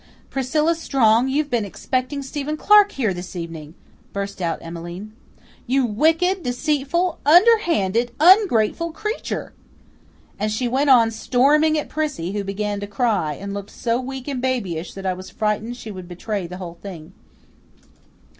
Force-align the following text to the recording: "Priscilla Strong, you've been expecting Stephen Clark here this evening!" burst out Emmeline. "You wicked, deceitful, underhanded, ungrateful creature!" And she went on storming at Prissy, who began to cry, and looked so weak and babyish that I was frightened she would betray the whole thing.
"Priscilla 0.31 0.73
Strong, 0.73 1.27
you've 1.27 1.51
been 1.51 1.63
expecting 1.63 2.23
Stephen 2.23 2.57
Clark 2.57 2.93
here 2.93 3.13
this 3.13 3.35
evening!" 3.35 3.75
burst 4.13 4.41
out 4.41 4.57
Emmeline. 4.59 5.13
"You 5.67 5.85
wicked, 5.85 6.41
deceitful, 6.41 7.19
underhanded, 7.23 8.09
ungrateful 8.19 8.89
creature!" 8.93 9.53
And 10.39 10.51
she 10.51 10.67
went 10.67 10.89
on 10.89 11.11
storming 11.11 11.77
at 11.77 11.87
Prissy, 11.87 12.31
who 12.31 12.43
began 12.43 12.79
to 12.79 12.87
cry, 12.87 13.35
and 13.35 13.53
looked 13.53 13.69
so 13.69 13.99
weak 14.01 14.27
and 14.27 14.41
babyish 14.41 14.95
that 14.95 15.05
I 15.05 15.13
was 15.13 15.29
frightened 15.29 15.77
she 15.77 15.91
would 15.91 16.07
betray 16.07 16.47
the 16.47 16.57
whole 16.57 16.79
thing. 16.81 17.13